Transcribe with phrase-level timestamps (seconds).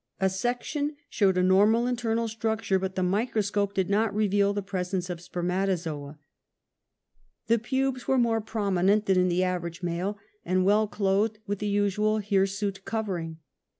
[0.19, 4.63] A section showed a normal in ternal structure, but the microscope did not reveal the
[4.63, 6.17] presence of spemiatozoa.
[7.45, 8.51] The pubes were more 42 UNMASKED.
[8.51, 13.37] prominent than in the average male, and well clothed with the usual hirsute covering.